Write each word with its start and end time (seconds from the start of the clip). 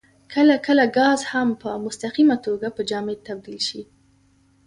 کله 0.33 0.55
کله 0.67 0.83
ګاز 0.97 1.21
هم 1.31 1.49
په 1.61 1.69
مستقیمه 1.85 2.37
توګه 2.45 2.67
په 2.75 2.81
جامد 2.89 3.17
تبدیل 3.27 3.59
شي. 3.67 3.81